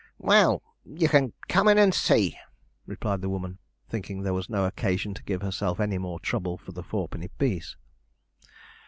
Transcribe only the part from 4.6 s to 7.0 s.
occasion to give herself any more trouble for the